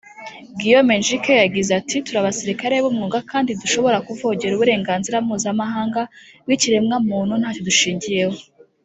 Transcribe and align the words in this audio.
Guillaume 0.59 0.93
Ndjike 0.99 1.33
yagize 1.43 1.71
ati 1.79 1.95
“Turi 2.05 2.17
abasirikare 2.21 2.75
b’umwuga 2.83 3.19
kandi 3.31 3.49
ntidushobora 3.51 3.97
kuvogera 4.07 4.53
uburenganzira 4.55 5.17
mpuzamahanga 5.25 6.01
bw’ 6.43 6.49
ikiremwa 6.55 6.95
muntu 7.09 7.33
ntacyo 7.41 7.61
dushingiyeho 7.69 8.35